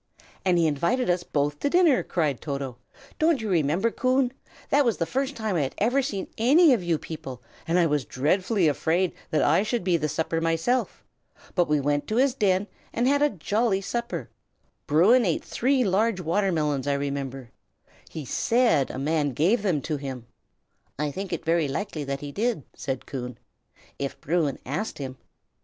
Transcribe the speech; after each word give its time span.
"And 0.43 0.57
he 0.57 0.65
invited 0.65 1.11
us 1.11 1.21
both 1.21 1.59
to 1.59 1.71
supper!" 1.71 2.01
cried 2.01 2.41
Toto. 2.41 2.77
"Don't 3.19 3.39
you 3.39 3.51
remember, 3.51 3.91
Coon? 3.91 4.33
That 4.71 4.83
was 4.83 4.97
the 4.97 5.05
first 5.05 5.35
time 5.35 5.55
I 5.55 5.61
had 5.61 5.75
ever 5.77 6.01
seen 6.01 6.25
any 6.39 6.73
of 6.73 6.81
you 6.83 6.97
people, 6.97 7.43
and 7.67 7.77
I 7.77 7.85
was 7.85 8.03
dreadfully 8.03 8.67
afraid 8.67 9.13
that 9.29 9.43
I 9.43 9.61
should 9.61 9.83
be 9.83 9.97
the 9.97 10.09
supper 10.09 10.41
myself. 10.41 11.03
But 11.53 11.67
we 11.67 11.79
went 11.79 12.07
to 12.07 12.15
his 12.15 12.33
den, 12.33 12.65
and 12.91 13.07
had 13.07 13.21
a 13.21 13.29
jolly 13.29 13.79
supper. 13.79 14.31
Bruin 14.87 15.23
ate 15.23 15.43
three 15.43 15.83
large 15.83 16.19
watermelons, 16.19 16.87
I 16.87 16.93
remember. 16.93 17.51
He 18.09 18.25
said 18.25 18.89
a 18.89 18.97
man 18.97 19.33
gave 19.33 19.61
them 19.61 19.81
to 19.81 19.97
him." 19.97 20.25
"I 20.97 21.11
think 21.11 21.31
it 21.31 21.45
very 21.45 21.67
likely 21.67 22.03
that 22.05 22.21
he 22.21 22.31
did," 22.31 22.63
said 22.73 23.05
Coon, 23.05 23.37
"if 23.99 24.19
Bruin 24.19 24.57
asked 24.65 24.97
him." 24.97 25.17